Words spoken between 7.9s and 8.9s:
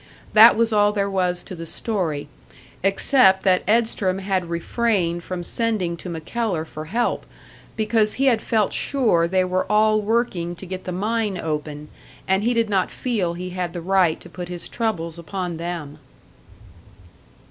he had felt